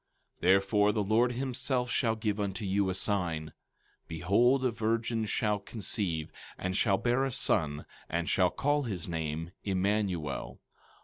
17:14 0.41 0.41
Therefore, 0.41 0.91
the 0.91 1.03
Lord 1.03 1.31
himself 1.33 1.91
shall 1.91 2.15
give 2.15 2.39
you 2.59 2.89
a 2.89 2.95
sign—Behold, 2.95 4.65
a 4.65 4.71
virgin 4.71 5.27
shall 5.27 5.59
conceive, 5.59 6.31
and 6.57 6.75
shall 6.75 6.97
bear 6.97 7.23
a 7.23 7.31
son, 7.31 7.85
and 8.09 8.27
shall 8.27 8.49
call 8.49 8.81
his 8.81 9.07
name 9.07 9.51
Immanuel. 9.63 10.59